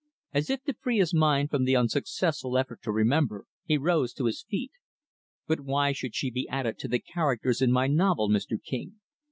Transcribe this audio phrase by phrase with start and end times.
[0.33, 4.25] As if to free his mind from the unsuccessful effort to remember, he rose to
[4.25, 4.71] his feet.
[5.45, 8.57] "But why should she be added to the characters in my novel, Mr.
[8.59, 8.95] King?